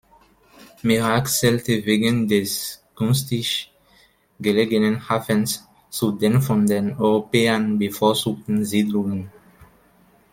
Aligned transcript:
Merak 0.81 1.29
zählte 1.29 1.85
wegen 1.85 2.27
des 2.27 2.83
günstig 2.95 3.71
gelegenen 4.39 5.07
Hafens 5.07 5.67
zu 5.91 6.13
den 6.13 6.41
von 6.41 6.65
den 6.65 6.97
Europäern 6.97 7.77
bevorzugten 7.77 8.65
Siedlungen. 8.65 9.29